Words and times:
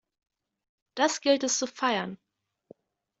Das 0.95 1.21
gilt 1.21 1.43
es 1.43 1.59
zu 1.59 1.67
feiern! 1.67 2.17